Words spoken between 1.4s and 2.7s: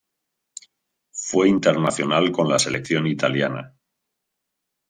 internacional con la